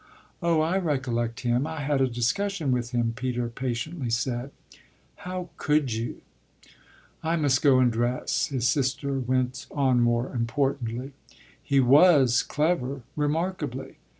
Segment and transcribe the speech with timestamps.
[0.41, 4.49] "Oh I recollect him I had a discussion with him," Peter patiently said.
[5.17, 6.23] "How could you?
[7.21, 11.11] I must go and dress," his sister went on more importantly.
[11.61, 13.97] "He was clever, remarkably.